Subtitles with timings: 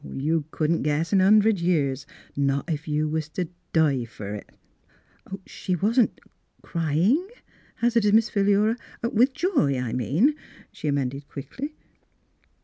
[0.03, 4.49] "You couldn't guess in a hundred years— not ef you was t' die fer it.""
[5.45, 6.19] She wasn't—
[6.63, 7.27] crying?"
[7.81, 10.33] hazarded Miss Philura,— "with joy, I mean,"
[10.71, 11.75] she amended quickly.